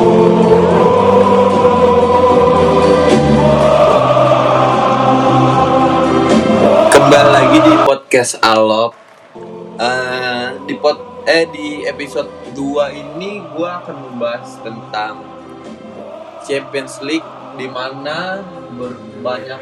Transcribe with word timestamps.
Kembali 0.00 0.16
lagi 7.28 7.60
di 7.60 7.74
podcast 7.84 8.40
Alop. 8.40 8.96
Eh, 9.76 10.56
di 10.64 10.72
pod 10.80 11.04
eh 11.28 11.44
di 11.52 11.84
episode 11.84 12.32
2 12.56 12.96
ini 12.96 13.44
gua 13.52 13.84
akan 13.84 13.96
membahas 14.08 14.56
tentang 14.64 15.20
Champions 16.48 17.04
League 17.04 17.28
di 17.60 17.68
mana 17.68 18.40
banyak 19.20 19.60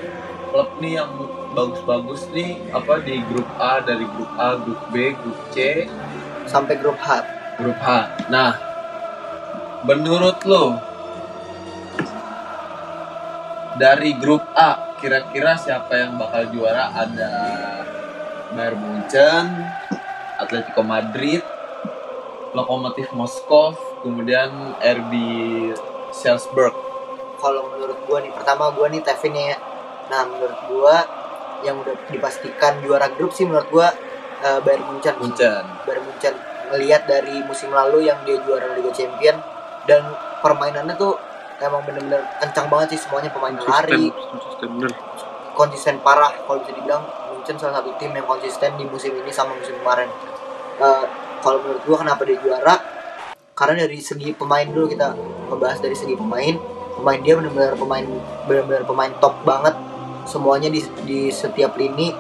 klub 0.55 0.71
nih 0.79 1.03
yang 1.03 1.19
bagus-bagus 1.51 2.31
nih 2.31 2.63
apa 2.71 3.03
di 3.03 3.27
grup 3.27 3.51
A 3.59 3.83
dari 3.83 4.07
grup 4.07 4.31
A, 4.39 4.55
grup 4.55 4.87
B, 4.95 5.19
grup 5.19 5.51
C, 5.51 5.91
sampai 6.47 6.79
grup 6.79 6.95
H. 7.03 7.27
grup 7.59 7.75
H. 7.83 8.31
Nah, 8.31 8.68
menurut 9.87 10.39
lo 10.49 10.65
dari 13.79 14.19
grup 14.19 14.43
A 14.59 14.99
kira-kira 14.99 15.55
siapa 15.55 15.95
yang 15.95 16.19
bakal 16.19 16.51
juara? 16.51 16.91
Ada 16.91 17.33
Bayern 18.51 18.81
Munchen, 18.83 19.47
Atletico 20.41 20.83
Madrid, 20.83 21.45
Lokomotif 22.57 23.15
Moskow, 23.15 23.79
kemudian 24.03 24.75
RB 24.83 25.13
Salzburg. 26.11 26.75
Kalau 27.39 27.71
menurut 27.71 28.03
gua 28.11 28.19
nih, 28.19 28.35
pertama 28.35 28.75
gua 28.75 28.91
nih 28.91 28.99
Tevin 29.07 29.37
ya. 29.39 29.57
Nah, 30.11 30.27
menurut 30.27 30.59
gua 30.67 30.97
yang 31.63 31.79
udah 31.79 31.95
dipastikan 32.11 32.83
juara 32.83 33.15
grup 33.15 33.31
sih 33.31 33.47
menurut 33.47 33.71
gua 33.71 33.95
eh, 34.43 34.59
Bayern 34.67 34.91
Munchen. 34.91 35.15
Munchen. 35.23 35.63
Bayern 35.87 36.03
Munchen 36.03 36.35
ngelihat 36.69 37.07
dari 37.07 37.47
musim 37.47 37.71
lalu 37.71 38.11
yang 38.11 38.19
dia 38.27 38.43
juara 38.43 38.75
Liga 38.75 38.91
Champion 38.91 39.39
dan 39.89 40.05
permainannya 40.45 40.95
tuh 41.01 41.17
emang 41.59 41.83
bener-bener 41.83 42.23
kencang 42.39 42.69
banget 42.69 42.95
sih 42.95 43.09
semuanya 43.09 43.33
pemain 43.33 43.57
lari. 43.57 44.13
konsisten 44.13 44.69
bener. 44.77 44.93
Konsisten 45.57 45.97
parah 46.05 46.31
kalau 46.47 46.63
bisa 46.63 46.77
dibilang 46.77 47.03
Munchen 47.33 47.57
salah 47.59 47.83
satu 47.83 47.97
tim 47.99 48.15
yang 48.15 48.29
konsisten 48.29 48.77
di 48.77 48.85
musim 48.87 49.17
ini 49.17 49.33
sama 49.33 49.57
musim 49.57 49.75
kemarin. 49.81 50.07
Eh, 50.79 51.05
kalau 51.43 51.59
menurut 51.65 51.83
gua 51.89 51.97
kenapa 52.05 52.23
dia 52.29 52.39
juara? 52.39 52.77
Karena 53.57 53.89
dari 53.89 53.99
segi 53.99 54.31
pemain 54.37 54.69
dulu 54.69 54.87
kita 54.87 55.17
ngebahas 55.51 55.83
dari 55.83 55.97
segi 55.97 56.15
pemain. 56.15 56.55
Pemain 56.99 57.19
dia 57.19 57.35
benar-benar 57.35 57.75
pemain 57.75 58.07
benar-benar 58.47 58.85
pemain 58.87 59.13
top 59.19 59.35
banget. 59.43 59.75
Semuanya 60.29 60.69
di 60.71 60.85
di 61.03 61.33
setiap 61.35 61.75
lini 61.75 62.15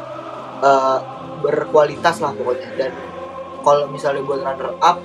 eh, 0.65 0.99
berkualitas 1.45 2.19
lah 2.19 2.35
pokoknya. 2.35 2.75
Dan 2.75 2.91
kalau 3.63 3.87
misalnya 3.87 4.25
buat 4.27 4.43
runner 4.43 4.75
up 4.83 4.99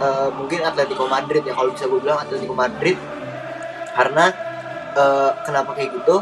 eh, 0.00 0.28
mungkin 0.34 0.64
Atletico 0.64 1.04
Madrid 1.06 1.44
ya 1.44 1.54
kalau 1.54 1.70
bisa 1.70 1.84
gue 1.86 2.00
bilang 2.00 2.18
Atletico 2.20 2.56
Madrid. 2.56 2.96
Karena 3.94 4.24
eh, 4.96 5.30
kenapa 5.44 5.76
kayak 5.76 5.92
gitu? 6.00 6.16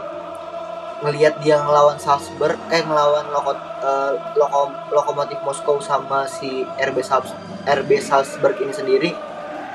Ngelihat 0.98 1.38
dia 1.38 1.62
ngelawan 1.62 1.94
Salzburg 2.02 2.58
eh 2.74 2.82
ngelawan 2.82 3.30
Loko, 3.30 3.54
eh, 3.54 4.12
Loko- 4.34 4.74
Lokomotif 4.90 5.38
Moskow 5.46 5.78
sama 5.78 6.26
si 6.26 6.66
RB 6.74 6.98
Salz, 7.06 7.30
RB 7.62 8.02
Salzburg 8.02 8.58
ini 8.58 8.74
sendiri 8.74 9.10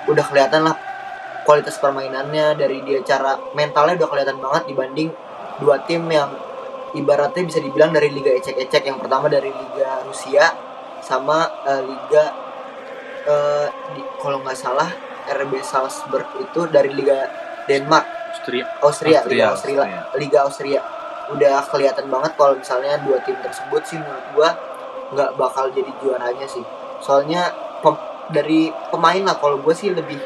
udah 0.03 0.25
kelihatan 0.27 0.67
lah 0.67 0.75
kualitas 1.47 1.79
permainannya 1.79 2.59
dari 2.59 2.83
dia 2.83 2.99
cara 3.07 3.39
mentalnya 3.55 3.95
udah 4.03 4.09
kelihatan 4.11 4.35
banget 4.39 4.63
dibanding 4.67 5.09
dua 5.63 5.79
tim 5.87 6.03
yang 6.11 6.27
ibaratnya 6.91 7.43
bisa 7.47 7.63
dibilang 7.63 7.95
dari 7.95 8.11
liga 8.11 8.31
ecek-ecek. 8.35 8.83
Yang 8.83 8.99
pertama 9.07 9.31
dari 9.31 9.47
liga 9.47 10.03
Rusia 10.03 10.43
sama 10.99 11.47
eh, 11.63 11.81
liga 11.87 12.23
di- 13.93 14.07
kalau 14.19 14.43
nggak 14.43 14.57
salah 14.57 14.89
RB 15.25 15.63
Salzburg 15.63 16.27
itu 16.37 16.67
dari 16.67 16.91
liga 16.91 17.27
Denmark 17.63 18.05
Austria 18.33 18.65
Austria, 18.81 19.17
Austria, 19.19 19.31
Liga 19.31 19.47
Austria, 19.47 19.79
Austria. 19.79 20.01
Liga 20.19 20.39
Austria. 20.43 20.81
Udah 21.31 21.63
kelihatan 21.71 22.05
banget 22.11 22.31
kalau 22.35 22.59
misalnya 22.59 22.99
dua 22.99 23.23
tim 23.23 23.39
tersebut 23.39 23.81
sih 23.87 23.95
menurut 23.95 24.27
gua 24.35 24.49
nggak 25.13 25.31
bakal 25.37 25.71
jadi 25.71 25.91
juaranya 26.03 26.43
sih. 26.43 26.65
Soalnya 26.99 27.47
pem- 27.79 28.01
dari 28.27 28.67
pemain 28.89 29.23
lah 29.23 29.35
kalau 29.35 29.59
gue 29.59 29.71
sih 29.71 29.91
lebih 29.91 30.17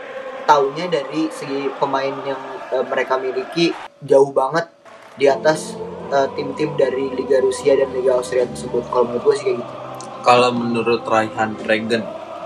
taunya 0.45 0.87
dari 0.87 1.27
segi 1.27 1.67
pemain 1.75 2.13
yang 2.23 2.39
eh, 2.71 2.85
mereka 2.85 3.17
miliki 3.17 3.73
jauh 3.99 4.31
banget 4.31 4.69
di 5.13 5.25
atas 5.27 5.75
eh, 6.07 6.27
tim-tim 6.33 6.73
dari 6.73 7.11
Liga 7.11 7.41
Rusia 7.41 7.75
dan 7.75 7.91
Liga 7.91 8.15
Austria 8.15 8.45
tersebut. 8.45 8.85
Kalau 8.87 9.05
menurut 9.05 9.23
gue 9.27 9.35
sih 9.35 9.45
kayak 9.45 9.57
gitu. 9.61 9.73
Kalau 10.23 10.49
menurut 10.51 11.01
Raihan 11.03 11.51
Regen 11.61 12.03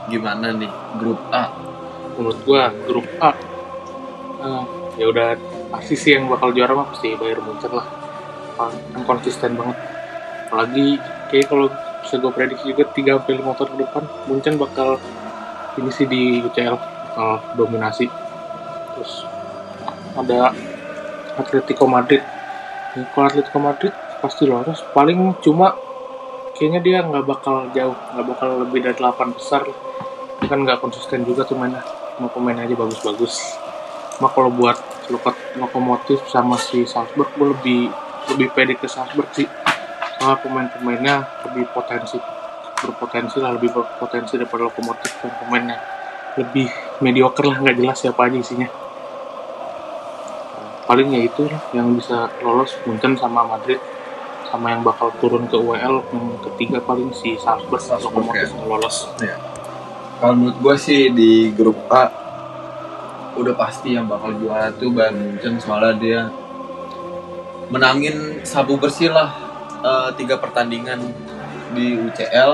gimana 0.10 0.56
nih? 0.56 0.72
Grup 0.98 1.20
A? 1.30 1.72
menurut 2.18 2.40
gua 2.44 2.70
grup 2.88 3.08
A. 3.18 3.32
Eh, 4.42 4.64
ya 5.02 5.06
udah 5.08 5.38
pasti 5.74 5.96
sih 5.96 6.18
yang 6.18 6.28
bakal 6.28 6.52
juara 6.52 6.74
mah 6.74 6.90
pasti 6.92 7.14
Bayern 7.16 7.46
Munchen 7.46 7.72
lah. 7.72 7.88
Ah, 8.60 8.70
kan 8.70 9.02
konsisten 9.06 9.56
banget. 9.56 9.78
Apalagi 10.50 11.00
kayak 11.32 11.48
kalau 11.48 11.72
bisa 12.02 12.18
gue 12.18 12.34
prediksi 12.34 12.74
juga 12.74 12.84
3 12.90 13.22
sampai 13.22 13.34
5 13.40 13.56
tahun 13.56 13.70
ke 13.72 13.78
depan 13.88 14.04
Munchen 14.28 14.56
bakal 14.58 14.90
ini 15.80 15.92
sih 15.94 16.10
di 16.10 16.42
UCL 16.44 16.76
bakal 16.76 17.30
dominasi. 17.56 18.10
Terus 18.98 19.26
ada 20.18 20.52
Atletico 21.40 21.88
Madrid. 21.88 22.22
Kalau 23.16 23.26
Atletico 23.30 23.60
Madrid 23.62 23.94
pasti 24.20 24.44
lolos. 24.46 24.84
Paling 24.92 25.40
cuma 25.40 25.72
kayaknya 26.62 26.82
dia 26.86 26.98
nggak 27.02 27.26
bakal 27.26 27.74
jauh 27.74 27.98
nggak 28.14 28.26
bakal 28.38 28.62
lebih 28.62 28.86
dari 28.86 28.94
8 28.94 29.34
besar. 29.34 29.66
Kan 30.46 30.62
nggak 30.62 30.78
konsisten 30.78 31.26
juga 31.26 31.42
tuh 31.42 31.58
mainnya. 31.58 31.82
Cuma 32.14 32.30
pemain 32.30 32.62
aja 32.62 32.78
bagus-bagus. 32.78 33.58
Cuma 34.22 34.30
kalau 34.30 34.54
buat 34.54 34.78
lokot 35.10 35.34
lokomotif 35.58 36.22
sama 36.30 36.62
si 36.62 36.86
Salzburg 36.86 37.34
gue 37.34 37.48
lebih 37.58 37.82
lebih 38.30 38.54
pede 38.54 38.78
ke 38.78 38.86
Salzburg 38.86 39.26
sih. 39.34 39.50
Soalnya 40.22 40.38
pemain-pemainnya 40.46 41.16
lebih 41.50 41.66
potensi 41.74 42.22
berpotensi 42.78 43.42
lah 43.42 43.58
lebih 43.58 43.74
berpotensi 43.74 44.38
daripada 44.38 44.70
lokomotif 44.70 45.18
dan 45.18 45.34
pemainnya. 45.42 45.82
Lebih 46.38 46.70
mediocre 47.02 47.50
lah 47.50 47.58
nggak 47.58 47.74
jelas 47.82 47.98
siapa 47.98 48.30
aja 48.30 48.38
isinya. 48.38 48.70
Paling 50.86 51.10
ya 51.10 51.26
itu 51.26 51.50
yang 51.74 51.90
bisa 51.98 52.30
lolos 52.46 52.78
Munchen 52.86 53.18
sama 53.18 53.50
Madrid 53.50 53.82
sama 54.52 54.76
yang 54.76 54.84
bakal 54.84 55.08
turun 55.24 55.48
ke 55.48 55.56
UEL 55.56 56.04
yang 56.12 56.28
ketiga 56.52 56.84
paling 56.84 57.08
si 57.16 57.40
Salzburg, 57.40 57.80
Salzburg, 57.80 58.28
lokomotif 58.28 58.52
ya. 58.52 58.68
lolos 58.68 58.98
Kalau 60.20 60.34
menurut 60.36 60.58
gue 60.60 60.76
sih 60.76 61.08
di 61.10 61.56
grup 61.56 61.80
A 61.88 62.12
udah 63.32 63.56
pasti 63.56 63.96
yang 63.96 64.12
bakal 64.12 64.36
juara 64.36 64.76
tuh 64.76 64.92
Bayern 64.92 65.16
Munchen 65.16 65.56
soalnya 65.64 65.96
dia 65.96 66.20
menangin 67.72 68.44
sabu 68.44 68.76
bersih 68.76 69.08
lah 69.16 69.32
eh, 69.80 70.10
tiga 70.20 70.36
pertandingan 70.36 71.00
di 71.72 71.96
UCL. 71.96 72.52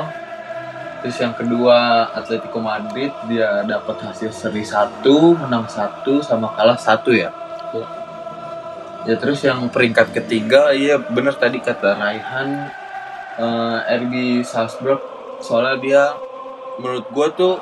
Terus 1.02 1.18
yang 1.18 1.34
kedua 1.34 2.10
Atletico 2.14 2.62
Madrid 2.62 3.10
dia 3.26 3.66
dapat 3.66 4.02
hasil 4.06 4.30
seri 4.34 4.62
satu, 4.62 5.34
menang 5.34 5.66
satu 5.66 6.22
sama 6.22 6.54
kalah 6.54 6.78
satu 6.78 7.10
ya. 7.14 7.34
Ya. 7.74 7.97
Ya 9.08 9.16
terus 9.16 9.40
yang 9.40 9.72
peringkat 9.72 10.12
ketiga 10.12 10.76
iya 10.76 11.00
bener 11.00 11.32
tadi 11.40 11.64
kata 11.64 11.96
Raihan 11.96 12.68
eh, 13.40 13.78
RB 14.04 14.44
Salzburg. 14.44 15.00
Soalnya 15.40 15.76
dia 15.80 16.04
menurut 16.76 17.08
gue 17.08 17.28
tuh 17.40 17.56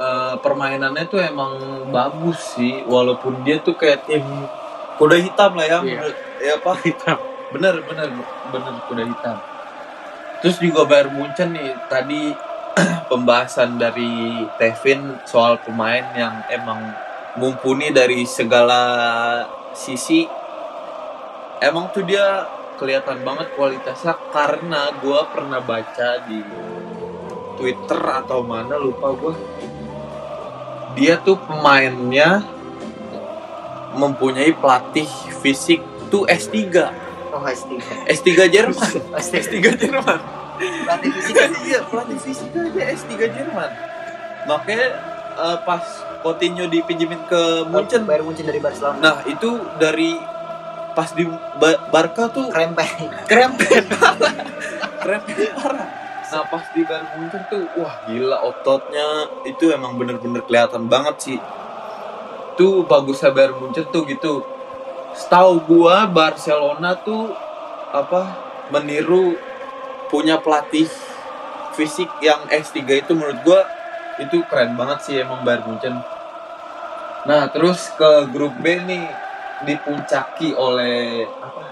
eh, 0.00 0.34
permainannya 0.40 1.04
tuh 1.04 1.20
emang 1.20 1.52
bagus 1.92 2.56
sih. 2.56 2.80
Walaupun 2.88 3.44
dia 3.44 3.60
tuh 3.60 3.76
kayak 3.76 4.08
tim 4.08 4.24
kuda 4.96 5.16
hitam 5.20 5.52
lah 5.56 5.66
ya 5.68 5.78
Iya. 5.80 5.80
menurut 5.84 6.16
ya 6.40 6.52
apa? 6.56 6.72
Hitam. 6.80 7.18
Bener 7.52 7.74
bener 7.84 8.08
bener 8.48 8.74
kuda 8.88 9.04
hitam. 9.04 9.36
Terus 10.40 10.56
juga 10.56 10.88
Bayern 10.88 11.12
Munchen 11.12 11.52
nih 11.52 11.76
tadi 11.92 12.32
pembahasan 13.12 13.76
dari 13.76 14.40
Tevin 14.56 15.20
soal 15.28 15.60
pemain 15.60 16.08
yang 16.16 16.40
emang 16.48 16.80
mumpuni 17.36 17.92
dari 17.92 18.24
segala 18.24 18.80
sisi 19.76 20.26
emang 21.60 21.92
tuh 21.94 22.04
dia 22.04 22.48
kelihatan 22.80 23.20
banget 23.22 23.52
kualitasnya 23.54 24.16
karena 24.32 24.88
gue 24.98 25.20
pernah 25.30 25.60
baca 25.60 26.08
di 26.24 26.40
Twitter 27.60 28.00
atau 28.00 28.40
mana 28.40 28.80
lupa 28.80 29.12
gue 29.12 29.34
dia 30.96 31.20
tuh 31.20 31.36
pemainnya 31.38 32.42
mempunyai 33.94 34.56
pelatih 34.56 35.06
fisik 35.44 35.82
tuh 36.08 36.24
S3 36.26 36.56
Oh, 37.30 37.46
S3. 37.46 37.78
S3 38.10 38.26
Jerman. 38.50 38.90
S3. 39.22 39.34
S3 39.38 39.54
Jerman. 39.78 40.18
Pelatih 40.60 41.10
fisik 41.16 41.34
iya 41.64 41.80
pelatih 41.88 42.18
fisik 42.20 42.52
aja 42.52 42.82
S3 42.92 43.12
Jerman. 43.32 43.70
Makanya 44.44 44.88
eh, 45.40 45.58
pas 45.64 45.84
Coutinho 46.20 46.66
dipinjemin 46.66 47.24
ke 47.24 47.64
Munchen 47.64 48.04
Bayern 48.04 48.24
Munchen 48.24 48.44
dari 48.44 48.60
Barcelona. 48.60 48.98
nah 48.98 49.16
itu 49.24 49.48
dari 49.76 50.16
pas 50.90 51.08
di 51.10 51.24
Ba- 51.56 51.80
Barca 51.88 52.28
tuh 52.28 52.50
Krempeng. 52.50 53.08
krempet 53.24 53.84
parah 55.00 55.20
parah 55.56 55.88
nah 56.30 56.42
pas 56.46 56.64
di 56.70 56.82
Bayern 56.82 57.08
Munchen 57.16 57.42
tuh 57.46 57.62
wah 57.74 58.04
gila 58.04 58.38
ototnya 58.44 59.08
itu 59.42 59.70
emang 59.70 59.96
bener-bener 59.96 60.42
kelihatan 60.42 60.86
banget 60.86 61.16
sih 61.18 61.38
tuh 62.54 62.84
bagusnya 62.84 63.32
Bayern 63.32 63.56
Munchen 63.56 63.88
tuh 63.88 64.04
gitu. 64.04 64.44
Setahu 65.10 65.58
gua 65.64 66.06
Barcelona 66.06 66.94
tuh 66.94 67.32
apa 67.90 68.36
meniru 68.68 69.34
punya 70.06 70.38
pelatih 70.38 70.86
fisik 71.72 72.06
yang 72.20 72.46
S3 72.46 72.78
itu 73.00 73.12
menurut 73.16 73.40
gua 73.42 73.60
itu 74.20 74.44
keren 74.46 74.76
banget 74.76 74.98
sih 75.02 75.14
emang 75.24 75.42
Bayern 75.42 75.64
Munchen. 75.64 75.96
Nah, 77.24 77.48
terus 77.52 77.92
ke 77.96 78.28
grup 78.32 78.56
B 78.60 78.80
nih 78.84 79.04
dipuncaki 79.64 80.56
oleh 80.56 81.24
apa? 81.28 81.62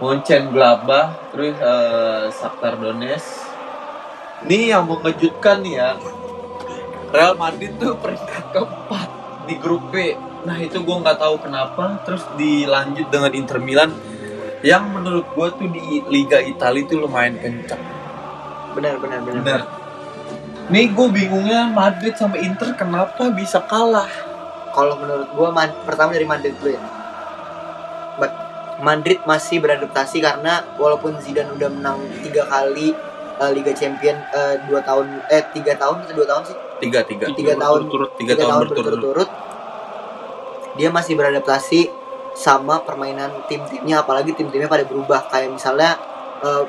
Mönchengladbach, 0.00 1.32
terus 1.32 1.54
eh, 1.56 2.24
Shakhtar 2.32 2.80
Donetsk. 2.80 3.48
Ini 4.48 4.74
yang 4.74 4.88
mengejutkan 4.88 5.62
nih 5.62 5.74
ya. 5.78 5.90
Real 7.12 7.36
Madrid 7.36 7.76
tuh 7.76 7.94
peringkat 8.00 8.56
keempat 8.56 9.08
di 9.46 9.54
grup 9.60 9.92
B. 9.92 10.16
Nah 10.42 10.58
itu 10.58 10.80
gue 10.82 10.96
nggak 10.96 11.20
tahu 11.20 11.38
kenapa. 11.44 12.02
Terus 12.02 12.24
dilanjut 12.34 13.06
dengan 13.12 13.30
Inter 13.36 13.60
Milan 13.62 13.92
yang 14.64 14.90
menurut 14.90 15.28
gue 15.30 15.48
tuh 15.54 15.68
di 15.70 16.02
Liga 16.08 16.42
Italia 16.42 16.82
tuh 16.88 17.04
lumayan 17.04 17.38
kencang. 17.38 18.01
Benar 18.72 18.96
benar 18.96 19.20
benar 19.20 19.42
Bener. 19.42 19.62
Nih 20.68 20.88
gue 20.88 21.08
bingungnya 21.10 21.66
Madrid 21.66 22.14
sama 22.14 22.36
Inter 22.36 22.72
kenapa 22.72 23.28
bisa 23.30 23.60
kalah? 23.62 24.08
kalau 24.72 24.96
menurut 24.96 25.28
gua 25.36 25.52
Man- 25.52 25.84
pertama 25.84 26.16
dari 26.16 26.24
Madrid 26.24 26.56
dulu 26.56 26.72
ya 26.72 26.80
But 28.16 28.32
Madrid 28.80 29.20
masih 29.22 29.60
beradaptasi 29.60 30.16
karena 30.18 30.64
walaupun 30.74 31.20
Zidane 31.20 31.52
udah 31.52 31.68
menang 31.68 32.00
tiga 32.18 32.48
kali 32.48 32.96
eh, 33.36 33.50
Liga 33.52 33.76
Champion 33.76 34.16
eh, 34.32 34.64
dua 34.64 34.80
tahun 34.80 35.20
eh 35.28 35.44
tiga 35.52 35.76
tahun 35.76 36.02
atau 36.02 36.14
dua 36.16 36.24
tahun 36.26 36.42
sih 36.48 36.56
Tiga 36.80 37.04
tiga. 37.04 37.28
Tiga 37.30 37.54
tahun. 37.54 37.86
Turut 37.86 38.10
Tiga, 38.16 38.32
tahun, 38.34 38.64
berturut-turut. 38.64 38.96
berturut-turut 38.96 39.30
dia 40.72 40.88
masih 40.88 41.14
beradaptasi 41.14 41.80
sama 42.32 42.80
permainan 42.80 43.28
tim-timnya 43.44 44.00
apalagi 44.00 44.32
tim-timnya 44.32 44.66
pada 44.66 44.88
berubah 44.88 45.28
kayak 45.28 45.52
misalnya 45.52 46.00
eh, 46.40 46.64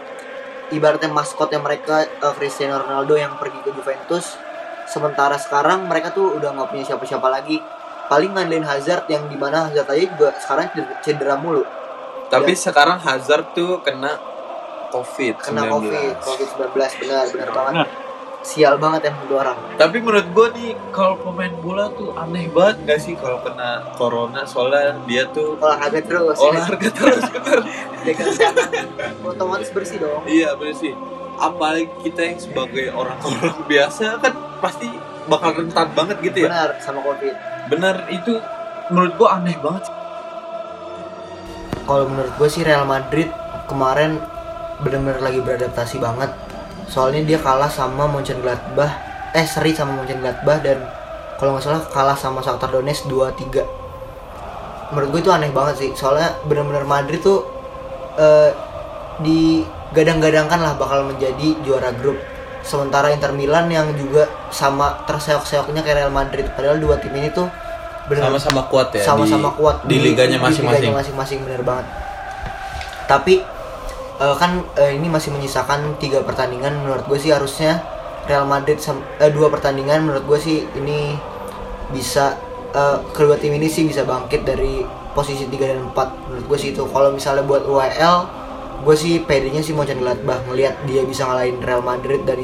ibaratnya 0.73 1.09
maskotnya 1.09 1.61
mereka 1.61 2.03
eh, 2.03 2.33
Cristiano 2.35 2.81
Ronaldo 2.81 3.13
yang 3.15 3.37
pergi 3.37 3.61
ke 3.61 3.71
Juventus 3.71 4.35
sementara 4.89 5.39
sekarang 5.39 5.87
mereka 5.87 6.11
tuh 6.11 6.35
udah 6.35 6.51
nggak 6.51 6.69
punya 6.73 6.83
siapa-siapa 6.83 7.27
lagi 7.31 7.61
paling 8.11 8.35
ngandelin 8.35 8.67
Hazard 8.67 9.07
yang 9.07 9.31
di 9.31 9.37
mana 9.39 9.71
Hazard 9.71 9.87
aja 9.87 10.03
juga 10.11 10.27
sekarang 10.35 10.65
cedera, 10.75 10.95
cedera 10.99 11.35
mulu 11.39 11.63
Tapi 12.27 12.57
sekarang 12.57 12.97
Hazard 12.99 13.53
tuh 13.53 13.79
kena 13.85 14.17
COVID. 14.91 15.41
kena 15.41 15.69
covid 15.69 16.13
covid 16.21 16.47
19 16.69 17.01
benar 17.01 17.25
benar 17.33 17.49
banget 17.49 17.73
Benar. 17.81 17.87
Sial 18.43 18.75
banget 18.75 19.07
emang 19.07 19.23
tuh 19.25 19.39
orang 19.39 19.55
Tapi 19.73 19.97
menurut 19.97 20.27
gue 20.27 20.47
nih 20.53 20.69
kalau 20.91 21.15
pemain 21.17 21.49
bola 21.57 21.87
tuh 21.89 22.11
aneh 22.13 22.45
banget 22.47 22.75
gak 22.83 22.99
sih 22.99 23.15
kalau 23.15 23.39
kena 23.39 23.95
corona 23.95 24.43
soalnya 24.43 24.99
dia 25.03 25.23
tuh 25.27 25.55
olahraga 25.57 25.99
terus 25.99 26.35
olahraga 26.37 26.89
terus 26.91 27.23
bener. 27.31 27.63
otomatis 29.23 29.69
bersih 29.69 29.97
dong 29.97 30.23
Iya 30.25 30.53
bener 30.53 30.75
sih. 30.75 30.91
Apalagi 31.33 31.87
kita 32.03 32.21
yang 32.21 32.37
sebagai 32.37 32.91
orang-orang 32.91 33.63
biasa 33.65 34.19
kan 34.19 34.33
pasti 34.59 34.91
bakal 35.23 35.55
rentan 35.55 35.87
banget 35.91 36.17
gitu 36.21 36.37
ya. 36.39 36.47
benar 36.47 36.69
sama 36.77 36.99
covid 36.99 37.33
Bener 37.65 37.95
itu 38.09 38.37
menurut 38.87 39.15
gue 39.15 39.29
aneh 39.29 39.55
banget. 39.57 39.87
kalau 41.83 42.05
menurut 42.05 42.31
gue 42.33 42.47
sih 42.47 42.61
Real 42.61 42.83
Madrid 42.83 43.27
kemarin 43.65 44.19
benar-benar 44.79 45.19
lagi 45.21 45.39
beradaptasi 45.39 45.95
banget 45.97 46.31
soalnya 46.85 47.21
dia 47.23 47.39
kalah 47.39 47.67
sama 47.67 48.05
Mönchengladbach. 48.05 48.91
Eh 49.33 49.45
seri 49.45 49.73
sama 49.73 49.97
Mönchengladbach 49.97 50.61
dan 50.61 50.83
kalau 51.35 51.57
nggak 51.57 51.63
salah 51.63 51.81
kalah 51.89 52.15
sama 52.15 52.39
Shakhtar 52.39 52.69
Donetsk 52.69 53.07
2-3 53.07 53.83
menurut 54.93 55.09
gue 55.09 55.21
itu 55.25 55.31
aneh 55.33 55.49
banget 55.49 55.75
sih. 55.81 55.89
Soalnya 55.97 56.37
benar-benar 56.45 56.85
Madrid 56.85 57.17
tuh 57.17 57.41
eh, 58.13 58.53
digadang-gadangkan 59.19 60.59
lah 60.61 60.73
bakal 60.77 61.09
menjadi 61.09 61.57
juara 61.65 61.89
grup. 61.91 62.17
Sementara 62.61 63.09
Inter 63.09 63.33
Milan 63.33 63.67
yang 63.67 63.91
juga 63.97 64.29
sama 64.47 65.03
terseok-seoknya 65.03 65.81
kayak 65.81 66.05
Real 66.05 66.13
Madrid. 66.13 66.45
Padahal 66.53 66.77
dua 66.77 67.01
tim 67.01 67.11
ini 67.11 67.33
tuh 67.33 67.49
Sama-sama 68.03 68.67
kuat 68.67 68.91
ya. 68.91 68.99
sama-sama 69.01 69.49
di- 69.49 69.55
kuat 69.57 69.77
di 69.87 69.95
liganya 69.97 70.35
di 70.35 70.43
masing-masing. 70.43 70.79
liganya 70.91 70.99
masing-masing 70.99 71.39
bener 71.47 71.63
banget. 71.63 71.87
Tapi 73.07 73.39
eh, 74.19 74.35
kan 74.37 74.61
eh, 74.77 74.93
ini 74.97 75.07
masih 75.09 75.33
menyisakan 75.33 75.97
tiga 75.97 76.21
pertandingan 76.21 76.83
menurut 76.85 77.05
gue 77.09 77.17
sih 77.17 77.33
harusnya 77.33 77.81
Real 78.29 78.47
Madrid 78.47 78.79
eh, 78.79 79.31
dua 79.31 79.51
pertandingan 79.51 80.05
menurut 80.05 80.23
gue 80.27 80.39
sih 80.39 80.57
ini 80.77 81.17
bisa 81.91 82.37
eh, 82.73 82.97
kedua 83.13 83.37
tim 83.37 83.53
ini 83.55 83.67
sih 83.69 83.85
bisa 83.87 84.03
bangkit 84.05 84.45
dari 84.45 84.83
posisi 85.13 85.45
3 85.45 85.53
dan 85.69 85.79
4 85.93 86.27
menurut 86.27 86.45
gue 86.49 86.57
sih 86.57 86.73
itu. 86.73 86.83
Kalau 86.89 87.13
misalnya 87.13 87.45
buat 87.45 87.63
UEL 87.69 88.15
gue 88.83 88.95
sih 88.97 89.21
PD-nya 89.23 89.63
sih 89.63 89.71
mau 89.71 89.87
Gladbach 89.87 90.43
ngelihat 90.49 90.83
dia 90.83 91.05
bisa 91.07 91.23
ngalahin 91.23 91.61
Real 91.63 91.79
Madrid 91.79 92.19
dari 92.27 92.43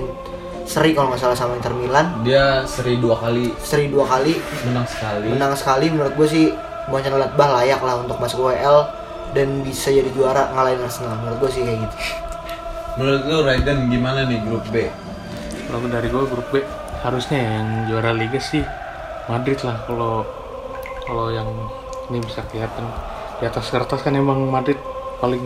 seri 0.64 0.94
kalau 0.94 1.10
nggak 1.12 1.20
salah 1.20 1.36
sama 1.36 1.58
Inter 1.58 1.74
Milan. 1.74 2.22
Dia 2.22 2.64
seri 2.70 3.02
dua 3.02 3.18
kali. 3.18 3.52
Seri 3.60 3.90
dua 3.90 4.06
kali. 4.06 4.38
Menang 4.70 4.86
sekali. 4.86 5.28
menang 5.34 5.54
sekali 5.58 5.86
menurut 5.90 6.14
gue 6.16 6.28
sih 6.30 6.46
Mönchengladbach 6.90 7.50
layak 7.54 7.82
lah 7.86 8.02
untuk 8.02 8.18
masuk 8.18 8.50
WL 8.50 8.99
dan 9.34 9.62
bisa 9.62 9.94
jadi 9.94 10.10
juara 10.14 10.50
ngalahin 10.54 10.82
Arsenal. 10.82 11.18
Menurut 11.22 11.38
gue 11.46 11.50
sih 11.54 11.62
kayak 11.66 11.80
gitu. 11.86 11.96
Menurut 12.98 13.22
lu 13.30 13.38
Raiden 13.46 13.80
gimana 13.88 14.26
nih 14.26 14.40
grup 14.44 14.66
B? 14.74 14.90
Kalau 15.70 15.86
dari 15.86 16.08
gue 16.10 16.24
grup 16.26 16.48
B 16.50 16.66
harusnya 17.00 17.40
yang 17.40 17.68
juara 17.88 18.12
liga 18.12 18.42
sih 18.42 18.66
Madrid 19.30 19.60
lah. 19.64 19.78
Kalau 19.86 20.26
kalau 21.06 21.32
yang 21.34 21.50
ini 22.10 22.20
bisa 22.22 22.42
kelihatan 22.50 22.86
di 23.40 23.46
atas 23.46 23.70
kertas 23.70 24.02
kan 24.02 24.18
emang 24.18 24.50
Madrid 24.50 24.78
paling 25.22 25.42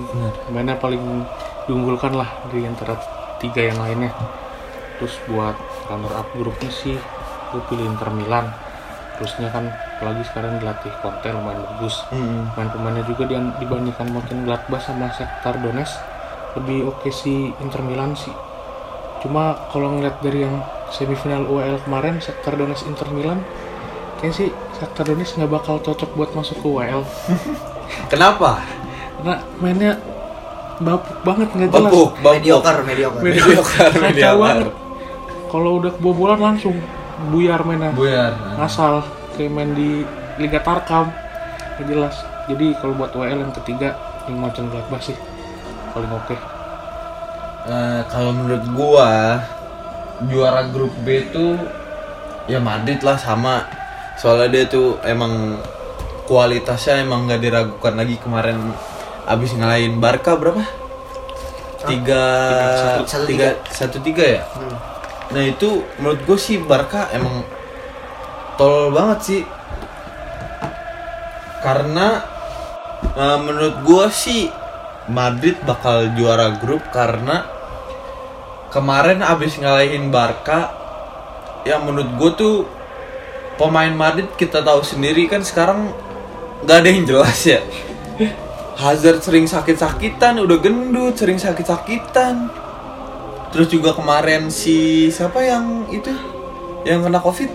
mainnya 0.49 0.79
paling 0.79 1.27
diunggulkan 1.67 2.15
lah 2.15 2.29
di 2.49 2.63
antara 2.63 2.95
tiga 3.37 3.69
yang 3.69 3.79
lainnya. 3.83 4.11
Terus 4.97 5.19
buat 5.27 5.55
runner 5.91 6.13
up 6.15 6.27
grupnya 6.33 6.71
sih 6.71 6.95
gue 7.53 7.61
pilih 7.69 7.85
Inter 7.85 8.09
Milan 8.09 8.49
terusnya 9.17 9.49
kan 9.53 9.69
apalagi 9.69 10.25
sekarang 10.25 10.57
dilatih 10.57 10.91
Conte 10.99 11.29
lumayan 11.29 11.61
bagus. 11.75 12.01
Pemain-pemainnya 12.09 13.03
juga 13.05 13.23
dia 13.29 13.39
dibandingkan 13.61 14.07
mungkin 14.09 14.45
Gladbach 14.45 14.83
sama 14.83 15.13
Shakhtar 15.13 15.61
Donetsk 15.61 15.95
lebih 16.57 16.89
oke 16.89 17.09
sih 17.09 17.53
Inter 17.61 17.81
Milan 17.85 18.17
sih. 18.17 18.33
Cuma 19.21 19.55
kalau 19.71 19.95
ngeliat 19.97 20.19
dari 20.19 20.43
yang 20.45 20.61
semifinal 20.93 21.45
UEL 21.49 21.81
kemarin 21.85 22.17
Shakhtar 22.21 22.57
Donetsk 22.57 22.89
Inter 22.89 23.09
Milan 23.13 23.39
kayaknya 24.21 24.35
sih 24.35 24.49
Shakhtar 24.77 25.05
Donetsk 25.09 25.37
nggak 25.41 25.51
bakal 25.51 25.75
cocok 25.81 26.09
buat 26.13 26.29
masuk 26.37 26.61
ke 26.61 26.67
UEL 26.69 27.01
Kenapa? 28.11 28.61
karena 29.23 29.39
mainnya 29.55 29.91
bapuk 30.83 31.15
banget 31.23 31.47
nggak 31.55 31.69
jelas. 31.71 31.91
Bapuk, 31.95 32.11
bapuk. 32.19 32.33
mediocre 32.35 32.81
mediocre. 32.83 33.21
Mediocre, 33.23 33.91
mediocre. 34.03 34.67
kalau 35.47 35.71
udah 35.79 35.91
kebobolan 35.95 36.39
langsung 36.43 36.75
buyar 37.29 37.61
mainnya. 37.63 37.91
Buyar. 37.91 38.33
ngasal 38.57 39.05
kayak 39.33 39.49
main 39.49 39.71
di 39.73 40.05
Liga 40.37 40.59
Tarkam 40.59 41.09
nggak 41.77 41.85
jelas. 41.87 42.15
Jadi 42.45 42.75
kalau 42.75 42.93
buat 42.93 43.13
UEL 43.13 43.39
yang 43.39 43.53
ketiga 43.55 43.95
yang 44.27 44.39
macam 44.39 44.67
Gladbach 44.67 45.03
sih 45.03 45.17
paling 45.91 46.11
oke. 46.11 46.35
Eh, 47.63 48.01
kalau 48.07 48.35
menurut 48.35 48.65
gua 48.75 49.39
juara 50.27 50.67
grup 50.67 50.91
B 51.01 51.31
tuh 51.31 51.55
ya 52.45 52.59
Madrid 52.59 52.99
lah 53.01 53.15
sama. 53.15 53.63
Soalnya 54.13 54.49
dia 54.51 54.63
tuh 54.67 54.99
emang 55.03 55.57
kualitasnya 56.23 57.01
emang 57.01 57.25
nggak 57.25 57.41
diragukan 57.41 57.93
lagi 57.95 58.15
kemarin 58.19 58.59
abis 59.23 59.55
ngalahin 59.55 59.97
Barca 59.97 60.35
berapa? 60.35 60.61
Tiga 61.83 62.23
Satu- 63.03 63.27
tiga. 63.27 63.59
satu 63.67 63.97
tiga 63.99 64.23
ya? 64.23 64.41
Hmm. 64.55 64.77
Nah 65.33 65.43
itu 65.43 65.81
menurut 65.97 66.21
gue 66.29 66.37
sih 66.37 66.61
Barca 66.61 67.09
emang 67.09 67.41
tol 68.55 68.93
banget 68.93 69.19
sih. 69.25 69.41
Karena 71.63 72.21
eh, 73.17 73.39
menurut 73.41 73.75
gue 73.81 74.05
sih 74.13 74.47
Madrid 75.09 75.59
bakal 75.67 76.15
juara 76.15 76.55
grup 76.61 76.85
karena 76.93 77.43
kemarin 78.71 79.19
abis 79.19 79.59
ngalahin 79.59 80.13
Barca 80.13 80.71
yang 81.67 81.83
menurut 81.87 82.09
gue 82.19 82.31
tuh 82.39 82.55
pemain 83.55 83.91
Madrid 83.91 84.27
kita 84.35 84.63
tahu 84.63 84.83
sendiri 84.83 85.27
kan 85.27 85.43
sekarang 85.43 85.91
nggak 86.63 86.77
ada 86.77 86.89
yang 86.89 87.03
jelas 87.03 87.39
ya. 87.43 87.59
Hazard 88.81 89.21
sering 89.21 89.45
sakit-sakitan 89.45 90.41
udah 90.41 90.57
gendut 90.59 91.15
sering 91.15 91.37
sakit-sakitan 91.37 92.62
terus 93.53 93.69
juga 93.69 93.93
kemarin 93.93 94.49
si 94.49 95.07
siapa 95.13 95.39
yang 95.45 95.87
itu? 95.93 96.09
Yang 96.83 96.99
kena 97.07 97.19
covid? 97.21 97.49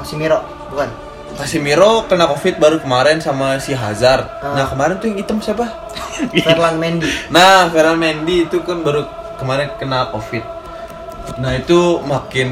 Casemiro 0.00 0.40
bukan? 0.72 0.90
Casemiro 1.36 2.08
kena 2.08 2.24
covid 2.26 2.56
baru 2.56 2.76
kemarin 2.80 3.20
sama 3.20 3.60
si 3.60 3.76
Hazard. 3.76 4.24
Ah. 4.40 4.56
nah 4.56 4.64
kemarin 4.66 4.96
tuh 4.96 5.12
yang 5.12 5.20
hitam 5.20 5.38
siapa? 5.38 5.68
Ferland 6.44 6.78
Mendy. 6.80 7.08
Nah, 7.28 7.68
Ferland 7.68 8.00
Mendy 8.00 8.48
itu 8.48 8.64
kan 8.64 8.80
baru 8.80 9.04
kemarin 9.36 9.68
kena 9.76 10.08
COVID. 10.12 10.44
Nah, 11.42 11.52
itu 11.58 12.00
makin 12.06 12.48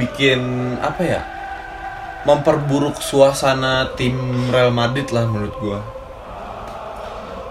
bikin 0.00 0.40
apa 0.80 1.02
ya? 1.04 1.20
Memperburuk 2.24 3.04
suasana 3.04 3.92
tim 4.00 4.16
Real 4.48 4.72
Madrid 4.72 5.12
lah 5.12 5.28
menurut 5.28 5.54
gua. 5.60 5.80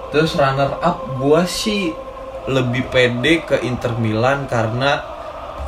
Terus 0.09 0.33
runner 0.33 0.81
up 0.81 0.97
gua 1.21 1.45
sih 1.45 1.93
lebih 2.49 2.91
pede 2.91 3.43
ke 3.47 3.63
Inter 3.63 3.95
Milan 3.95 4.49
karena 4.51 4.99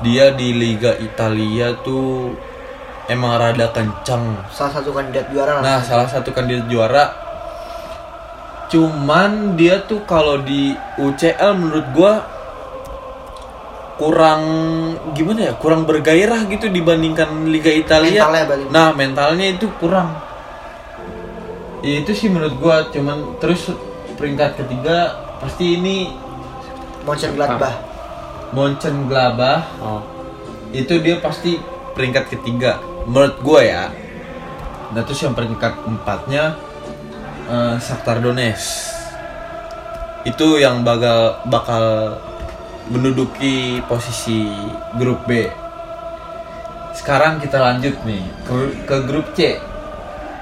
dia 0.03 0.35
di 0.35 0.51
Liga 0.51 0.91
Italia 0.99 1.71
tuh 1.79 2.35
emang 3.07 3.37
rada 3.39 3.71
kencang 3.71 4.49
salah 4.51 4.73
satu 4.75 4.91
kandidat 4.91 5.31
juara 5.31 5.61
Nah, 5.63 5.79
salah 5.79 6.09
satu 6.09 6.35
kandidat 6.35 6.67
juara. 6.67 7.05
Cuman 8.67 9.55
dia 9.55 9.85
tuh 9.85 10.03
kalau 10.03 10.41
di 10.41 10.73
UCL 10.99 11.51
menurut 11.55 11.87
gua 11.95 12.13
kurang 13.95 14.41
gimana 15.15 15.47
ya? 15.47 15.53
Kurang 15.55 15.87
bergairah 15.87 16.43
gitu 16.51 16.67
dibandingkan 16.67 17.47
Liga 17.47 17.71
Italia. 17.71 18.25
mentalnya 18.27 18.67
Nah, 18.73 18.89
mentalnya 18.91 19.47
itu 19.47 19.69
kurang. 19.79 20.11
Ya, 21.85 22.01
itu 22.01 22.11
sih 22.17 22.27
menurut 22.27 22.57
gua 22.59 22.89
cuman 22.89 23.37
terus 23.39 23.69
peringkat 24.17 24.57
ketiga 24.59 25.13
pasti 25.39 25.77
ini 25.77 26.24
Mönchengladbach 27.05 27.77
Mönchengladbach 28.51 29.63
oh. 29.79 30.01
Itu 30.75 30.99
dia 30.99 31.21
pasti 31.23 31.55
peringkat 31.95 32.35
ketiga 32.35 32.83
menurut 33.07 33.39
gue 33.39 33.61
ya. 33.69 33.93
Nah 34.91 35.01
terus 35.05 35.23
yang 35.23 35.37
peringkat 35.37 35.73
empatnya 35.85 36.57
eh, 37.47 37.75
Shakhtar 37.79 38.19
Donetsk. 38.19 38.93
Itu 40.25 40.57
yang 40.57 40.81
bakal 40.81 41.39
bakal 41.47 42.17
menduduki 42.89 43.79
posisi 43.85 44.49
grup 44.97 45.23
B. 45.29 45.47
Sekarang 46.97 47.37
kita 47.39 47.61
lanjut 47.61 47.95
nih 48.03 48.23
ke, 48.43 48.53
ke 48.83 48.97
grup 49.05 49.31
C. 49.37 49.55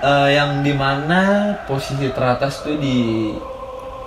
Eh, 0.03 0.29
yang 0.35 0.63
di 0.65 0.75
mana 0.75 1.53
posisi 1.63 2.11
teratas 2.11 2.63
tuh 2.63 2.75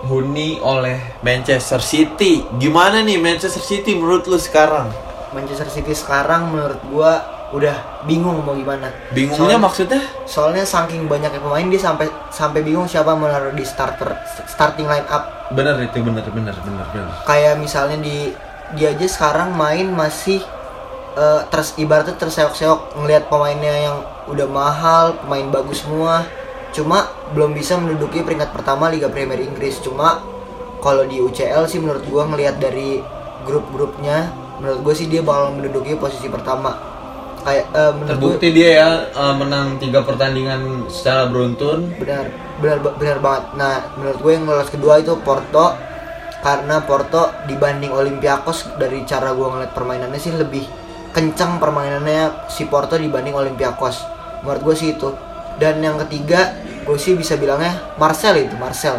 dihuni 0.02 0.60
oleh 0.60 1.00
Manchester 1.22 1.80
City. 1.80 2.44
Gimana 2.58 3.00
nih 3.00 3.16
Manchester 3.16 3.62
City 3.62 3.96
menurut 3.96 4.28
lu 4.28 4.36
sekarang? 4.36 4.92
Manchester 5.32 5.68
City 5.68 5.92
sekarang 5.92 6.52
menurut 6.52 6.80
gua 6.86 7.12
udah 7.46 8.02
bingung 8.04 8.42
mau 8.42 8.52
gimana. 8.52 8.90
Bingungnya 9.10 9.54
Soalnya- 9.54 9.62
maksudnya? 9.62 10.02
soalnya 10.26 10.64
saking 10.66 11.06
banyaknya 11.06 11.38
pemain 11.38 11.62
dia 11.64 11.78
sampai 11.78 12.06
sampai 12.28 12.60
bingung 12.60 12.84
siapa 12.84 13.14
menaruh 13.14 13.54
di 13.54 13.62
starter 13.62 14.18
starting 14.46 14.84
line 14.84 15.06
up. 15.06 15.50
Bener 15.54 15.78
itu 15.78 16.02
bener 16.02 16.26
bener 16.26 16.54
bener 16.58 16.86
bener. 16.90 17.10
kayak 17.22 17.54
misalnya 17.56 18.02
di 18.02 18.34
dia 18.74 18.90
aja 18.90 19.06
sekarang 19.06 19.54
main 19.54 19.86
masih 19.88 20.42
eh, 21.14 21.40
terus 21.48 21.78
ibaratnya 21.78 22.18
terseok-seok 22.18 22.98
ngelihat 22.98 23.30
pemainnya 23.30 23.74
yang 23.88 23.96
udah 24.26 24.46
mahal 24.50 25.14
pemain 25.22 25.46
bagus 25.48 25.86
semua 25.86 26.26
cuma 26.76 27.08
belum 27.32 27.56
bisa 27.56 27.80
menduduki 27.80 28.20
peringkat 28.20 28.52
pertama 28.52 28.92
Liga 28.92 29.08
Premier 29.08 29.40
Inggris. 29.40 29.80
Cuma 29.80 30.20
kalau 30.84 31.08
di 31.08 31.16
UCL 31.24 31.64
sih 31.64 31.80
menurut 31.80 32.04
gua 32.12 32.28
ngelihat 32.28 32.60
dari 32.60 33.00
grup-grupnya 33.48 34.46
menurut 34.60 34.80
gue 34.82 34.94
sih 34.96 35.06
dia 35.08 35.20
bakal 35.20 35.56
menduduki 35.56 35.96
posisi 35.96 36.26
pertama. 36.28 36.76
Kayak 37.46 37.66
menurut 37.94 38.18
gue 38.18 38.18
Terbukti 38.18 38.48
dia 38.50 38.70
ya 38.82 38.90
eh, 39.12 39.34
menang 39.38 39.78
tiga 39.78 40.02
pertandingan 40.02 40.90
secara 40.90 41.30
beruntun. 41.30 41.94
benar 42.00 42.32
benar 42.58 42.78
benar 42.98 43.18
banget. 43.22 43.44
Nah 43.54 43.74
menurut 43.94 44.18
gue 44.18 44.32
yang 44.34 44.44
lolos 44.48 44.70
kedua 44.72 44.98
itu 44.98 45.14
Porto 45.22 45.76
karena 46.42 46.82
Porto 46.82 47.32
dibanding 47.46 47.92
Olympiakos 47.94 48.76
dari 48.80 49.04
cara 49.06 49.32
gue 49.32 49.46
ngeliat 49.46 49.72
permainannya 49.72 50.20
sih 50.20 50.34
lebih 50.34 50.64
kencang 51.14 51.56
permainannya 51.62 52.50
si 52.50 52.66
Porto 52.66 52.98
dibanding 52.98 53.36
Olympiakos. 53.36 54.02
Menurut 54.42 54.62
gue 54.72 54.74
sih 54.74 54.98
itu 54.98 55.08
dan 55.56 55.80
yang 55.80 55.96
ketiga 56.06 56.56
gue 56.86 56.98
sih 56.98 57.18
bisa 57.18 57.34
bilangnya 57.34 57.96
Marcel 57.98 58.36
itu 58.38 58.54
Marcel 58.56 58.98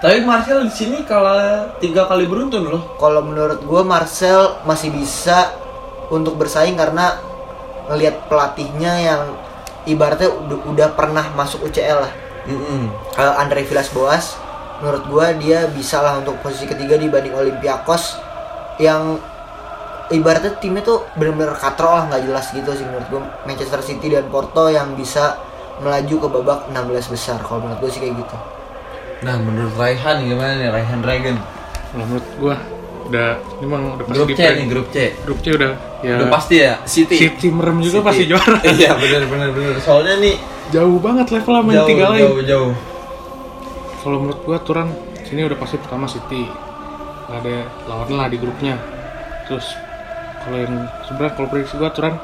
Tapi 0.00 0.24
Marcel 0.24 0.64
di 0.64 0.72
sini 0.72 1.04
kalah 1.04 1.76
tiga 1.76 2.08
kali 2.08 2.24
beruntun 2.24 2.64
loh. 2.64 2.96
kalau 2.96 3.20
menurut 3.20 3.60
gue 3.60 3.82
Marcel 3.84 4.56
masih 4.64 4.88
bisa 4.88 5.52
untuk 6.08 6.40
bersaing 6.40 6.72
karena 6.74 7.20
ngelihat 7.92 8.30
pelatihnya 8.32 8.92
yang 8.96 9.22
ibaratnya 9.84 10.28
udah, 10.28 10.58
udah 10.72 10.88
pernah 10.96 11.24
masuk 11.36 11.68
UCL 11.68 11.98
lah 12.00 12.12
Mm-mm. 12.48 12.88
Eh, 13.20 13.34
Andre 13.36 13.62
Villas-Boas 13.68 14.40
menurut 14.80 15.04
gua 15.12 15.26
dia 15.36 15.68
bisa 15.68 16.00
lah 16.00 16.16
untuk 16.18 16.40
posisi 16.40 16.64
ketiga 16.64 16.96
dibanding 16.96 17.36
Olympiakos 17.36 18.16
yang 18.80 19.20
ibaratnya 20.08 20.56
timnya 20.56 20.80
tuh 20.80 21.04
bener-bener 21.14 21.52
katrol 21.52 22.00
lah 22.00 22.04
nggak 22.08 22.22
jelas 22.24 22.46
gitu 22.50 22.70
sih 22.72 22.88
menurut 22.88 23.06
gua 23.12 23.20
Manchester 23.44 23.84
City 23.84 24.08
dan 24.08 24.26
Porto 24.32 24.72
yang 24.72 24.96
bisa 24.96 25.36
melaju 25.80 26.14
ke 26.16 26.28
babak 26.28 26.60
16 26.68 27.12
besar 27.12 27.38
kalau 27.40 27.64
menurut 27.64 27.80
gua 27.80 27.90
sih 27.90 28.00
kayak 28.00 28.16
gitu 28.20 28.36
Nah 29.20 29.36
menurut 29.36 29.76
Raihan 29.76 30.16
gimana 30.24 30.56
nih 30.56 30.72
Raihan 30.72 31.00
Dragon? 31.04 31.36
Kalau 31.92 32.04
menurut 32.08 32.28
gua 32.40 32.54
udah 33.04 33.28
ini 33.58 33.64
emang 33.66 33.82
udah 33.98 34.04
pasti 34.06 34.16
Grup 34.16 34.28
di 34.28 34.34
C 34.34 34.42
nih 34.46 34.66
grup 34.70 34.86
C. 34.88 34.96
grup 35.26 35.38
C 35.42 35.46
udah 35.50 35.70
ya 36.00 36.14
Udah 36.16 36.28
pasti 36.30 36.54
ya 36.62 36.72
City. 36.86 37.16
City 37.18 37.48
merem 37.50 37.82
juga 37.82 38.00
City. 38.00 38.06
pasti 38.06 38.24
juara 38.24 38.58
iya 38.78 38.90
bener 38.94 39.22
bener 39.26 39.48
bener. 39.50 39.74
Soalnya 39.82 40.14
nih 40.22 40.34
jauh 40.70 40.96
banget 40.96 41.26
level 41.34 41.52
sama 41.52 41.68
yang 41.68 41.78
jauh 41.82 41.90
tiga 41.90 42.04
lain 42.08 42.22
jauh 42.22 42.40
jauh. 42.46 42.72
kalau 44.00 44.16
menurut 44.22 44.40
gua 44.40 44.58
Turan 44.62 44.88
sini 45.26 45.40
udah 45.42 45.58
pasti 45.58 45.76
pertama 45.76 46.06
City 46.06 46.46
ada 47.28 47.56
lawan 47.84 48.10
lah 48.14 48.26
di 48.26 48.38
grupnya 48.38 48.78
terus 49.44 49.74
kalau 50.40 50.56
yang 50.56 50.74
sebenarnya 51.04 51.32
kalau 51.34 51.48
prediksi 51.50 51.74
gua 51.76 51.90
Turan 51.90 52.14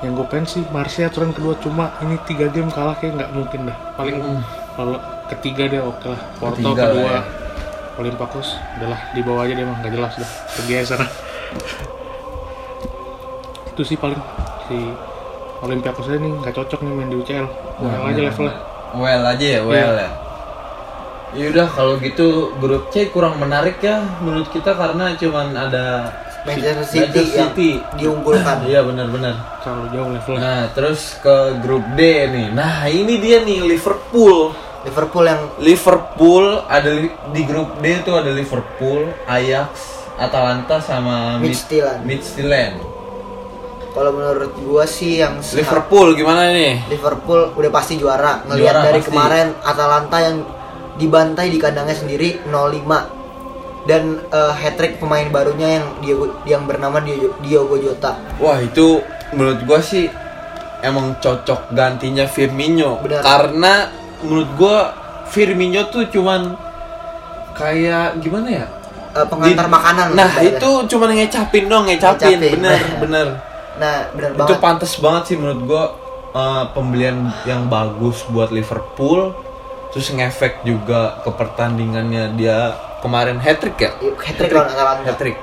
yang 0.00 0.16
gue 0.16 0.26
pengen 0.32 0.46
sih 0.48 0.62
Marseille 0.72 1.12
Turan 1.12 1.36
kedua 1.36 1.52
cuma 1.60 1.92
ini 2.00 2.16
tiga 2.24 2.48
game 2.48 2.72
kalah 2.72 2.96
kayak 2.96 3.20
nggak 3.20 3.30
mungkin 3.36 3.68
dah 3.68 3.76
paling 4.00 4.16
Mm. 4.16 4.40
kalau 4.72 4.96
ketiga 5.28 5.64
dia 5.68 5.82
oke 5.84 6.08
lah. 6.08 6.20
Porto 6.40 6.56
Ketiga 6.56 6.82
kedua 6.88 7.10
ya. 7.10 7.22
Olympiakos 8.00 8.48
udahlah 8.80 9.00
di 9.12 9.20
bawah 9.20 9.44
aja 9.44 9.52
dia 9.52 9.64
emang 9.68 9.76
nggak 9.84 9.92
jelas 9.92 10.12
dah. 10.16 10.30
Pergi 10.56 10.72
aja 10.72 10.86
sana. 10.96 11.06
Itu 13.70 13.82
sih 13.84 13.96
paling 14.00 14.20
si 14.66 14.76
Olympiakos 15.60 16.08
nih 16.08 16.32
nggak 16.40 16.54
cocok 16.56 16.80
nih 16.80 16.92
main 16.96 17.08
di 17.12 17.16
UCL 17.20 17.46
well 17.84 18.02
aja 18.08 18.20
levelnya 18.24 18.56
Well 18.90 19.22
aja 19.22 19.46
ya, 19.46 19.60
well 19.62 19.94
ya. 19.94 20.10
Yaudah 21.30 21.68
kalau 21.70 21.94
gitu 22.02 22.50
grup 22.58 22.90
C 22.90 23.06
kurang 23.14 23.38
menarik 23.38 23.78
ya 23.78 24.02
menurut 24.18 24.50
kita 24.50 24.74
karena 24.74 25.14
cuman 25.14 25.54
ada 25.54 26.10
Manchester 26.42 26.82
City 26.82 26.98
Manchester 27.02 27.24
yang 27.34 27.50
City. 27.50 27.70
diunggulkan 27.94 28.56
Iya 28.64 28.80
benar-benar. 28.80 29.34
terlalu 29.60 29.86
jauh 29.90 30.10
levelnya 30.10 30.40
Nah 30.40 30.60
terus 30.70 31.00
ke 31.16 31.36
grup 31.58 31.84
D 31.92 32.00
nih. 32.26 32.48
Nah 32.50 32.86
ini 32.86 33.14
dia 33.16 33.40
nih 33.40 33.60
Liverpool. 33.62 34.56
Liverpool 34.80 35.24
yang 35.24 35.42
Liverpool 35.58 36.44
ada 36.64 36.88
li- 36.88 37.12
di 37.28 37.42
grup 37.42 37.76
D 37.76 38.00
itu 38.00 38.10
ada 38.10 38.30
Liverpool, 38.30 39.12
Ajax, 39.24 39.68
Atalanta 40.16 40.80
sama 40.80 41.36
Mid- 41.36 41.52
Midtjylland. 41.52 42.00
Midtjylland. 42.02 42.76
kalau 43.90 44.14
menurut 44.14 44.54
gua 44.56 44.86
sih 44.86 45.18
yang 45.18 45.42
Liverpool 45.42 46.14
gimana 46.14 46.48
nih? 46.48 46.78
Liverpool 46.88 47.50
udah 47.52 47.70
pasti 47.70 47.98
juara 47.98 48.38
ngelihat 48.44 48.70
Juara 48.72 48.86
dari 48.86 49.00
pasti. 49.00 49.10
kemarin 49.10 49.46
Atalanta 49.60 50.18
yang 50.20 50.36
dibantai 50.94 51.46
di 51.48 51.58
kandangnya 51.58 51.92
sendiri 51.92 52.38
0-5 52.46 53.19
dan 53.84 54.20
eh, 54.22 54.52
hat-trick 54.52 54.96
pemain 54.96 55.24
barunya 55.26 55.78
yang 55.78 55.86
Diogo, 56.00 56.26
yang 56.44 56.62
bernama 56.64 57.00
Diogo, 57.00 57.32
Diogo 57.40 57.76
Jota 57.76 58.12
Wah 58.36 58.58
itu 58.58 59.00
menurut 59.32 59.64
gua 59.64 59.80
sih 59.80 60.08
emang 60.80 61.16
cocok 61.16 61.70
gantinya 61.70 62.24
Firmino 62.24 63.00
Benar. 63.00 63.20
karena 63.20 63.72
menurut 64.20 64.50
gua 64.54 64.78
Firmino 65.26 65.86
tuh 65.86 66.04
cuman 66.06 66.56
kayak 67.52 68.18
gimana 68.18 68.48
ya? 68.48 68.66
Eh, 69.10 69.26
pengantar 69.26 69.66
Di- 69.66 69.72
makanan 69.72 70.06
Nah 70.14 70.30
itu 70.38 70.70
cuman 70.86 71.08
ngecapin 71.12 71.64
dong 71.66 71.84
ngecapin, 71.84 72.38
Ngecapin. 72.38 72.52
bener 72.56 72.78
bener. 72.98 73.26
nah 73.76 73.96
benar 74.12 74.30
Itu 74.30 74.38
banget 74.38 74.58
pantas 74.60 74.92
banget 74.98 75.22
sih 75.26 75.36
menurut 75.36 75.60
gua 75.64 75.84
eh, 76.30 76.64
pembelian 76.72 77.16
yang 77.42 77.66
bagus 77.66 78.22
buat 78.28 78.50
Liverpool. 78.50 79.34
Terus 79.90 80.06
ngefek 80.08 80.62
juga 80.62 81.18
ke 81.20 81.30
pertandingannya 81.34 82.38
dia 82.38 82.70
kemarin 83.00 83.40
hat 83.40 83.58
trick 83.60 83.76
ya? 83.80 83.90
hat-trick 83.98 84.52
lawan 84.52 84.68
Atalanta 84.70 85.02
Hat 85.08 85.18
trick. 85.18 85.36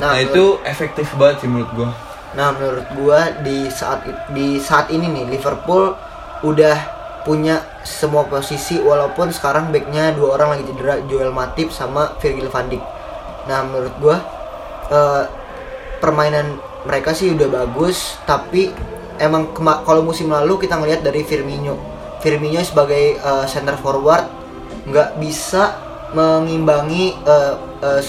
Nah, 0.00 0.10
Nah, 0.16 0.20
itu 0.20 0.58
efektif 0.66 1.06
banget 1.14 1.46
sih 1.46 1.48
menurut 1.48 1.70
gua. 1.76 1.88
Nah, 2.34 2.50
menurut 2.50 2.86
gua 2.98 3.30
di 3.46 3.70
saat 3.70 4.02
di 4.34 4.58
saat 4.58 4.90
ini 4.90 5.06
nih 5.06 5.38
Liverpool 5.38 5.94
udah 6.42 6.76
punya 7.22 7.62
semua 7.86 8.26
posisi 8.28 8.76
walaupun 8.82 9.32
sekarang 9.32 9.72
backnya 9.72 10.12
dua 10.12 10.36
orang 10.36 10.58
lagi 10.58 10.64
cedera 10.68 11.00
Joel 11.08 11.32
Matip 11.32 11.70
sama 11.70 12.18
Virgil 12.18 12.50
van 12.50 12.66
Dijk. 12.68 12.82
Nah, 13.46 13.60
menurut 13.64 13.94
gua 14.02 14.16
eh, 14.90 15.22
permainan 16.02 16.58
mereka 16.84 17.16
sih 17.16 17.32
udah 17.32 17.48
bagus 17.48 18.20
tapi 18.28 18.68
emang 19.16 19.54
kalau 19.86 20.04
musim 20.04 20.28
lalu 20.28 20.58
kita 20.66 20.76
ngelihat 20.76 21.06
dari 21.06 21.22
Firmino. 21.22 21.78
Firmino 22.18 22.60
sebagai 22.66 23.14
eh, 23.14 23.44
center 23.46 23.78
forward 23.78 24.26
nggak 24.84 25.16
bisa 25.22 25.83
mengimbangi 26.14 27.12
eh, 27.18 27.54
eh, 27.82 28.02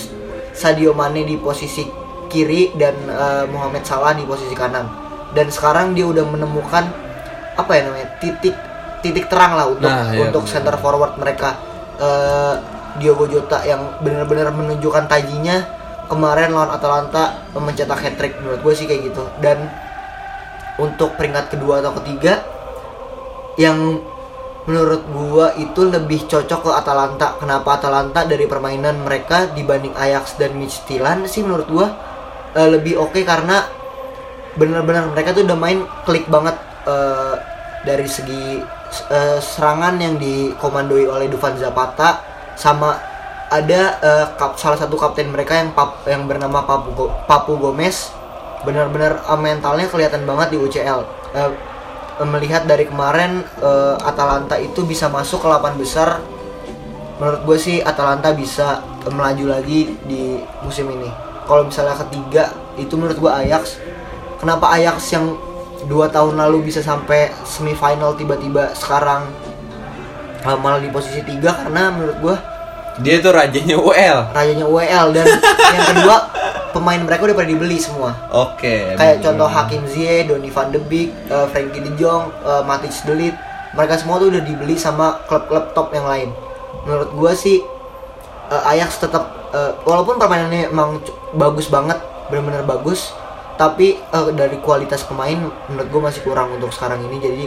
Sadio 0.53 0.93
Mane 0.93 1.25
di 1.25 1.35
posisi 1.35 1.83
kiri 2.25 2.71
dan 2.74 2.95
eh, 3.05 3.43
Mohamed 3.50 3.83
Salah 3.83 4.13
di 4.13 4.24
posisi 4.24 4.53
kanan. 4.53 5.03
dan 5.31 5.51
sekarang 5.51 5.91
dia 5.91 6.07
udah 6.07 6.24
menemukan 6.24 6.88
apa 7.53 7.71
ya 7.75 7.81
namanya 7.83 8.07
titik 8.24 8.55
titik 9.01 9.27
terang 9.27 9.51
lah 9.53 9.67
untuk 9.67 9.83
Nah, 9.85 10.15
iya, 10.15 10.24
untuk 10.24 10.47
bener. 10.47 10.53
center 10.55 10.75
forward 10.79 11.19
mereka 11.19 11.59
Eh, 11.95 12.55
Diogo 12.95 13.24
Jota 13.24 13.63
yang 13.63 14.00
benar-benar 14.00 14.51
menunjukkan 14.51 15.07
tajinya 15.07 15.63
kemarin 16.07 16.51
lawan 16.51 16.71
Atalanta 16.71 17.43
mencetak 17.51 18.00
hat 18.00 18.15
trick 18.15 18.35
menurut 18.39 18.59
gue 18.59 18.74
sih 18.75 18.83
kayak 18.83 19.12
gitu 19.12 19.24
dan 19.39 19.67
untuk 20.75 21.15
peringkat 21.15 21.51
kedua 21.51 21.79
atau 21.79 21.95
ketiga 22.00 22.43
yang 23.55 24.03
menurut 24.65 25.05
gua 25.13 25.53
itu 25.55 25.86
lebih 25.86 26.25
cocok 26.25 26.60
ke 26.65 26.72
Atalanta. 26.74 27.38
Kenapa 27.38 27.77
Atalanta 27.77 28.25
dari 28.25 28.50
permainan 28.50 29.05
mereka 29.05 29.50
dibanding 29.53 29.93
Ajax 29.93 30.38
dan 30.41 30.57
Midtjylland 30.57 31.29
sih 31.29 31.45
menurut 31.45 31.67
gua? 31.69 31.88
Eh, 32.55 32.69
lebih 32.72 32.98
oke 32.98 33.22
karena 33.22 33.62
benar-benar 34.55 35.12
mereka 35.12 35.36
tuh 35.36 35.43
udah 35.43 35.57
main 35.60 35.84
klik 36.07 36.25
banget 36.31 36.55
eh, 36.88 37.36
dari 37.84 38.07
segi 38.07 38.63
eh, 39.12 39.38
serangan 39.38 40.00
yang 40.00 40.15
dikomandoi 40.15 41.05
oleh 41.05 41.27
Dufan 41.27 41.60
Zapata 41.60 42.24
sama 42.55 42.95
ada 43.51 43.81
eh, 44.01 44.25
kap- 44.39 44.57
salah 44.57 44.79
satu 44.79 44.95
kapten 44.98 45.29
mereka 45.29 45.53
yang 45.53 45.75
pap, 45.75 46.01
yang 46.10 46.25
bernama 46.25 46.63
Papu, 46.65 47.12
Papu 47.29 47.53
Gomez. 47.60 48.10
Benar-benar 48.65 49.22
eh, 49.29 49.38
mentalnya 49.38 49.86
kelihatan 49.86 50.25
banget 50.25 50.55
di 50.55 50.57
UCL 50.57 51.00
Eh, 51.36 51.51
melihat 52.24 52.63
dari 52.63 52.88
kemarin 52.88 53.43
eh, 53.60 53.95
Atalanta 54.00 54.55
itu 54.55 54.88
bisa 54.88 55.12
masuk 55.12 55.43
ke 55.43 55.48
8 55.51 55.75
besar 55.75 56.24
menurut 57.19 57.41
gue 57.48 57.57
sih 57.60 57.77
Atalanta 57.84 58.31
bisa 58.31 58.79
eh, 59.03 59.12
melaju 59.12 59.60
lagi 59.60 60.00
di 60.07 60.39
musim 60.63 60.88
ini. 60.95 61.12
Kalau 61.43 61.67
misalnya 61.67 62.00
ketiga 62.07 62.55
itu 62.79 62.95
menurut 62.95 63.19
gue 63.19 63.31
Ajax. 63.31 63.79
Kenapa 64.39 64.72
Ajax 64.72 65.12
yang 65.12 65.36
dua 65.86 66.07
tahun 66.10 66.39
lalu 66.39 66.72
bisa 66.72 66.81
sampai 66.81 67.29
semifinal 67.45 68.15
tiba-tiba 68.17 68.74
sekarang 68.74 69.27
malah 70.63 70.79
di 70.79 70.89
posisi 70.89 71.19
tiga? 71.25 71.51
Karena 71.67 71.91
menurut 71.91 72.17
gue 72.22 72.36
Dia 72.95 73.19
tuh 73.19 73.36
rajanya 73.36 73.75
UL. 73.75 74.19
rajanya 74.31 74.65
UEL 74.72 75.12
dan 75.12 75.27
yang 75.75 75.86
kedua 75.91 76.15
pemain 76.75 77.00
mereka 77.00 77.24
udah 77.24 77.38
pada 77.39 77.48
dibeli 77.48 77.79
semua. 77.79 78.12
Oke. 78.36 79.00
kayak 79.00 79.24
contoh 79.24 79.48
Hakim 79.48 79.88
Ziyech, 79.88 80.27
Donny 80.27 80.51
van 80.51 80.75
de 80.75 80.84
Beek, 80.84 81.15
eh, 81.32 81.48
Frankie 81.48 81.79
de 81.79 81.96
Jong, 81.96 82.36
eh, 82.44 82.63
Matic 82.67 82.91
de 83.08 83.15
Ligt, 83.15 83.38
mereka 83.72 83.96
semua 83.96 84.20
tuh 84.20 84.27
udah 84.27 84.44
dibeli 84.44 84.75
sama 84.75 85.24
klub-klub 85.32 85.72
top 85.72 85.96
yang 85.96 86.03
lain. 86.03 86.29
Menurut 86.84 87.10
gua 87.15 87.32
sih 87.32 87.63
eh, 88.51 88.72
Ajax 88.75 89.00
tetap 89.00 89.24
eh, 89.55 89.72
walaupun 89.88 90.20
permainannya 90.20 90.67
emang 90.67 91.00
bagus 91.39 91.72
banget, 91.72 91.96
benar-benar 92.27 92.67
bagus, 92.67 93.15
tapi 93.55 93.96
eh, 93.96 94.27
dari 94.36 94.60
kualitas 94.60 95.08
pemain 95.08 95.48
menurut 95.72 95.88
gua 95.88 96.01
masih 96.12 96.27
kurang 96.27 96.51
untuk 96.60 96.75
sekarang 96.75 97.00
ini. 97.08 97.24
Jadi 97.24 97.46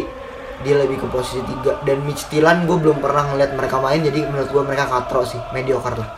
dia 0.59 0.75
lebih 0.75 0.99
ke 0.99 1.07
posisi 1.07 1.39
3 1.39 1.87
dan 1.87 2.03
Midtjylland 2.03 2.67
gue 2.67 2.83
belum 2.83 2.99
pernah 2.99 3.31
ngeliat 3.31 3.55
mereka 3.55 3.79
main 3.79 4.03
jadi 4.03 4.27
menurut 4.27 4.51
gua 4.51 4.67
mereka 4.67 4.91
katro 4.91 5.23
sih 5.23 5.39
mediocre 5.55 5.95
lah. 5.95 6.11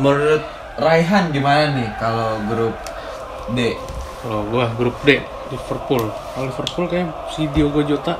Menurut 0.00 0.61
Raihan 0.74 1.28
gimana 1.28 1.74
nih 1.74 1.88
kalau 1.96 2.40
grup 2.46 2.74
D? 3.52 3.76
Kalau 4.22 4.40
gua 4.48 4.70
grup 4.72 4.96
D 5.02 5.20
Liverpool. 5.48 6.08
Kalau 6.08 6.44
Liverpool 6.46 6.86
kayak 6.88 7.08
si 7.28 7.44
Diogo 7.50 7.82
Jota 7.82 8.16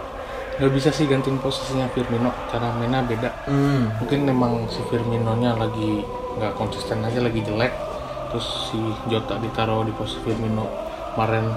nggak 0.53 0.69
bisa 0.71 0.93
sih 0.93 1.09
gantiin 1.09 1.41
posisinya 1.41 1.89
Firmino. 1.89 2.29
Cara 2.47 2.77
mainnya 2.77 3.01
beda. 3.01 3.31
Hmm. 3.49 3.89
Mungkin 3.99 4.29
memang 4.29 4.69
si 4.69 4.85
Firmino-nya 4.87 5.57
lagi 5.57 6.05
nggak 6.37 6.53
konsisten 6.55 7.01
aja 7.01 7.19
lagi 7.19 7.41
jelek. 7.41 7.73
Terus 8.29 8.47
si 8.69 8.79
Jota 9.07 9.37
ditaruh 9.37 9.83
di 9.83 9.93
posisi 9.93 10.21
Firmino 10.21 10.69
kemarin 11.15 11.49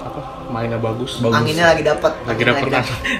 apa 0.00 0.20
mainnya 0.48 0.80
bagus. 0.80 1.20
Bagus. 1.20 1.34
anginnya 1.34 1.66
lagi 1.68 1.82
dapat 1.82 2.12
Lagi 2.24 2.42
naik. 2.42 2.72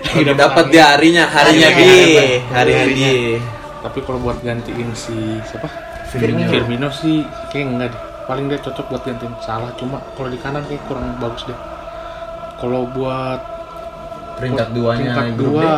lagi 0.07 0.25
dapat 0.33 0.65
di 0.71 0.79
harinya, 0.79 1.25
harinya 1.27 1.69
Harinya, 1.69 1.69
dia, 1.77 1.93
harinya. 1.93 2.55
harinya 2.57 2.83
Harinya. 2.89 3.11
dia. 3.13 3.39
Tapi 3.85 3.99
kalau 4.01 4.19
buat 4.19 4.39
gantiin 4.41 4.91
si 4.97 5.15
siapa? 5.45 5.69
Firmino. 6.11 6.49
Firmino 6.51 6.89
sih 6.91 7.23
kayak 7.51 7.67
enggak 7.67 7.89
deh. 7.93 8.03
Paling 8.27 8.45
dia 8.51 8.59
cocok 8.59 8.87
buat 8.91 9.03
gantiin 9.07 9.35
salah. 9.41 9.71
Cuma 9.79 10.03
kalau 10.15 10.29
di 10.31 10.39
kanan 10.39 10.63
kayak 10.67 10.83
kurang 10.87 11.15
bagus 11.19 11.47
deh. 11.47 11.59
Kalau 12.57 12.89
buat 12.91 13.41
Peringkat 14.37 14.69
duanya 14.77 15.17
tingkat 15.17 15.27
grup 15.41 15.49
dua 15.57 15.73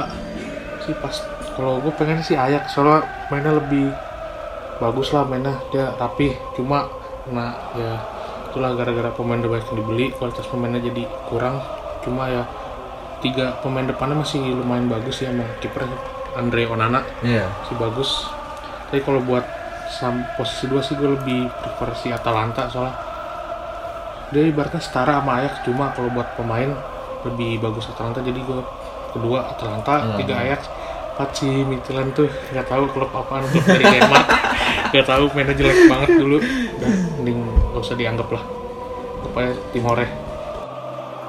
sih 0.83 0.95
pas 0.99 1.15
kalau 1.55 1.79
gue 1.79 1.95
pengen 1.95 2.19
sih 2.27 2.35
Ayak 2.35 2.67
soalnya 2.67 3.07
mainnya 3.31 3.55
lebih 3.55 3.95
bagus 4.83 5.15
lah 5.15 5.23
mainnya 5.23 5.55
dia 5.71 5.95
rapi 5.95 6.35
cuma 6.59 6.91
nah 7.31 7.55
ya 7.79 8.03
itulah 8.51 8.75
gara-gara 8.75 9.15
pemain 9.15 9.39
banyak 9.39 9.63
yang 9.63 9.79
dibeli 9.79 10.07
kualitas 10.11 10.43
pemainnya 10.51 10.83
jadi 10.83 11.07
kurang 11.31 11.63
cuma 12.03 12.27
ya 12.27 12.43
tiga 13.23 13.63
pemain 13.63 13.87
depannya 13.87 14.19
masih 14.19 14.43
lumayan 14.59 14.91
bagus 14.91 15.23
ya 15.23 15.31
emang 15.31 15.47
kiper 15.63 15.87
Andre 16.35 16.67
Onana 16.67 17.07
Iya. 17.23 17.47
sih 17.71 17.79
bagus 17.79 18.27
tapi 18.91 19.05
kalau 19.07 19.23
buat 19.23 19.45
sam 19.89 20.25
posisi 20.37 20.69
dua 20.69 20.85
sih 20.85 20.95
gue 20.95 21.09
lebih 21.09 21.49
prefer 21.49 21.91
si 21.97 22.09
Atalanta 22.13 22.69
soalnya. 22.69 22.95
Dia 24.29 24.45
ibaratnya 24.45 24.81
setara 24.81 25.25
sama 25.25 25.41
Ajax 25.41 25.65
cuma 25.65 25.89
kalau 25.97 26.13
buat 26.13 26.37
pemain 26.37 26.69
lebih 27.25 27.59
bagus 27.59 27.89
Atalanta. 27.89 28.21
Jadi 28.21 28.39
gue 28.39 28.61
kedua 29.11 29.49
Atalanta 29.49 30.05
Hmm. 30.05 30.17
tiga 30.21 30.37
Ajax. 30.39 30.69
Empat 31.17 31.31
si 31.35 31.49
Midtjylland 31.51 32.15
tuh 32.15 32.31
nggak 32.55 32.67
tahu 32.69 32.85
klub 32.95 33.11
apaan 33.11 33.43
klub 33.49 33.65
dari 33.67 33.83
Denmark. 33.83 34.29
Nggak 34.89 35.05
tahu 35.05 35.25
mainnya 35.37 35.53
jelek 35.53 35.85
banget 35.85 36.11
dulu. 36.17 36.41
Udah 36.41 36.93
mending 37.21 37.39
gak 37.75 37.83
usah 37.85 37.93
dianggap 37.93 38.29
lah. 38.33 38.41
Pokoknya 39.21 39.53
Timore. 39.69 40.07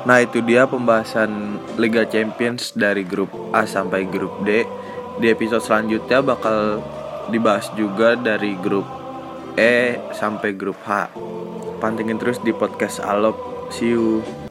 Nah 0.08 0.18
itu 0.24 0.40
dia 0.40 0.64
pembahasan 0.64 1.60
Liga 1.76 2.08
Champions 2.08 2.72
dari 2.72 3.04
grup 3.04 3.28
A 3.52 3.68
sampai 3.68 4.08
grup 4.08 4.48
D. 4.48 4.64
Di 5.20 5.28
episode 5.28 5.60
selanjutnya 5.60 6.24
bakal 6.24 6.80
dibahas 7.30 7.70
juga 7.78 8.18
dari 8.18 8.58
grup 8.60 8.86
E 9.56 9.98
sampai 10.12 10.56
grup 10.58 10.78
H. 10.84 11.14
Pantengin 11.80 12.20
terus 12.20 12.42
di 12.44 12.52
podcast 12.52 13.00
Alop. 13.00 13.70
See 13.72 13.94
you 13.94 14.49